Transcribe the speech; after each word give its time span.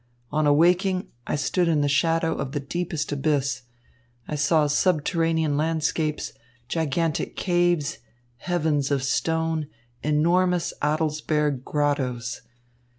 On 0.31 0.47
awaking 0.47 1.09
I 1.27 1.35
stood 1.35 1.67
in 1.67 1.81
the 1.81 1.87
shadow 1.87 2.33
of 2.33 2.53
the 2.53 2.59
deepest 2.59 3.11
abyss. 3.11 3.61
I 4.27 4.33
saw 4.33 4.65
subterranean 4.65 5.57
landscapes, 5.57 6.33
gigantic 6.67 7.35
caves, 7.35 7.99
heavens 8.37 8.89
of 8.89 9.03
stone, 9.03 9.67
enormous 10.01 10.73
Adelsberg 10.81 11.63
grottoes. 11.63 12.41